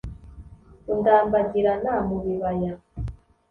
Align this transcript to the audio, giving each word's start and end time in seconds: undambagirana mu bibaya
undambagirana 0.93 1.93
mu 2.07 2.17
bibaya 2.23 2.73